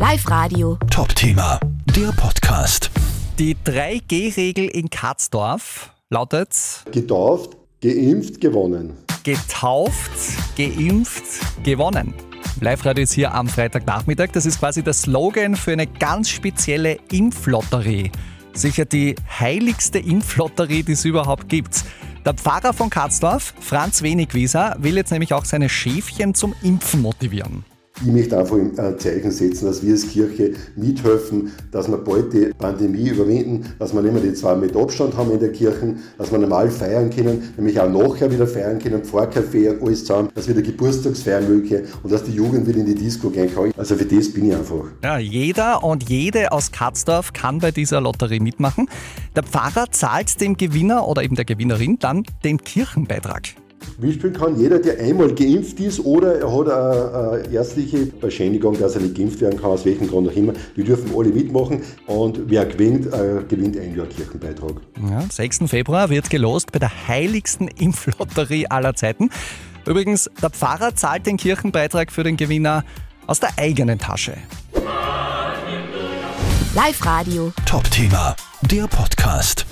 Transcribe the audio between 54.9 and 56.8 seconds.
einmal geimpft ist oder er hat